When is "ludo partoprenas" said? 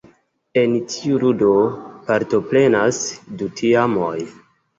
1.23-3.03